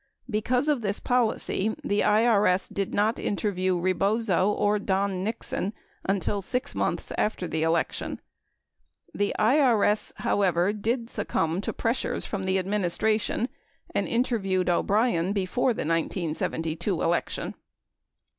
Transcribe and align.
Because 0.27 0.67
of 0.67 0.81
this 0.81 0.99
policy, 0.99 1.75
the 1.83 1.99
IRS 1.99 2.73
did 2.73 2.91
not 2.91 3.19
interview 3.19 3.77
Rebozo 3.77 4.49
or 4.51 4.79
Don 4.79 5.23
Nixon 5.23 5.73
until 6.03 6.41
6 6.41 6.73
months 6.73 7.11
after 7.19 7.47
the 7.47 7.61
election. 7.61 8.19
The 9.13 9.35
IRS, 9.37 10.11
however, 10.15 10.73
did 10.73 11.11
succumb 11.11 11.61
to 11.61 11.71
pressures 11.71 12.25
from 12.25 12.45
the 12.45 12.57
administration 12.57 13.47
and 13.93 14.07
interviewed 14.07 14.71
O'Brien 14.71 15.33
before 15.33 15.71
the 15.71 15.85
1972 15.85 16.99
election. 16.99 17.53